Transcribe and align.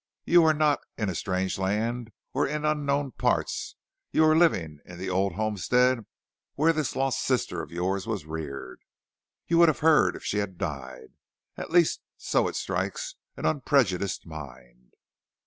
You 0.25 0.43
are 0.45 0.53
not 0.55 0.79
in 0.97 1.09
a 1.09 1.13
strange 1.13 1.59
land 1.59 2.11
or 2.33 2.47
in 2.47 2.65
unknown 2.65 3.11
parts; 3.11 3.75
you 4.11 4.25
are 4.25 4.35
living 4.35 4.79
in 4.83 4.97
the 4.97 5.11
old 5.11 5.33
homestead 5.33 6.07
where 6.55 6.73
this 6.73 6.95
lost 6.95 7.21
sister 7.21 7.61
of 7.61 7.69
yours 7.69 8.07
was 8.07 8.25
reared. 8.25 8.81
You 9.45 9.59
would 9.59 9.69
have 9.69 9.81
heard 9.85 10.15
if 10.15 10.23
she 10.25 10.39
had 10.39 10.57
died, 10.57 11.09
at 11.55 11.69
least 11.69 12.01
so 12.17 12.47
it 12.47 12.55
strikes 12.55 13.13
an 13.37 13.45
unprejudiced 13.45 14.25
mind." 14.25 14.93